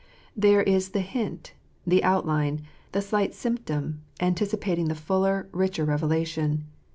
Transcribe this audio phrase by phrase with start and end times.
[0.35, 1.53] There is the hint,
[1.85, 6.63] the outline, the slight symptom, anticipating the fuller, richer revela tion.